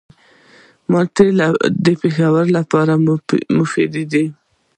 مالټې 0.91 1.27
د 1.85 1.87
پښتورګو 2.01 2.53
لپاره 2.57 2.93
مفیدې 3.57 4.03
دي. 4.11 4.25